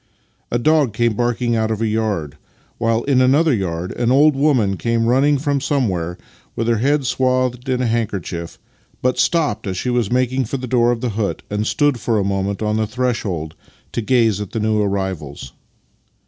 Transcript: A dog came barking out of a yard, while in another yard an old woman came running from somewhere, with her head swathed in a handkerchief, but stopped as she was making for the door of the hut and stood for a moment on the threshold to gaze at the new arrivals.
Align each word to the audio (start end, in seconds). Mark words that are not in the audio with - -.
A 0.49 0.57
dog 0.57 0.93
came 0.93 1.13
barking 1.13 1.55
out 1.55 1.69
of 1.69 1.79
a 1.79 1.85
yard, 1.85 2.35
while 2.79 3.03
in 3.03 3.21
another 3.21 3.53
yard 3.53 3.91
an 3.91 4.11
old 4.11 4.35
woman 4.35 4.75
came 4.75 5.05
running 5.05 5.37
from 5.37 5.61
somewhere, 5.61 6.17
with 6.55 6.67
her 6.67 6.79
head 6.79 7.05
swathed 7.05 7.69
in 7.69 7.83
a 7.83 7.85
handkerchief, 7.85 8.57
but 9.03 9.19
stopped 9.19 9.67
as 9.67 9.77
she 9.77 9.91
was 9.91 10.11
making 10.11 10.45
for 10.45 10.57
the 10.57 10.65
door 10.65 10.91
of 10.91 11.01
the 11.01 11.09
hut 11.09 11.43
and 11.51 11.67
stood 11.67 11.99
for 11.99 12.17
a 12.17 12.23
moment 12.23 12.63
on 12.63 12.77
the 12.77 12.87
threshold 12.87 13.53
to 13.91 14.01
gaze 14.01 14.41
at 14.41 14.53
the 14.53 14.59
new 14.59 14.81
arrivals. 14.81 15.53